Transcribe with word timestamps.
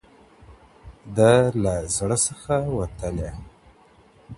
ده 1.15 1.31
لـه 1.61 1.75
زړه 1.95 2.17
څخـه 2.25 2.55
وتــلـې 2.77 3.29